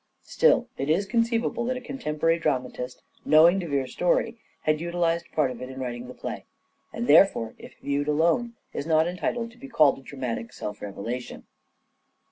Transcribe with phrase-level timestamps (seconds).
[0.23, 5.53] Still it is conceivable that a contemporary dramatist, knowing De Vere's story, had utilized parts
[5.53, 6.47] of it in writing the play;
[6.91, 11.43] and, therefore, if viewed alone, is not entitled to be called a dramatic self revelation.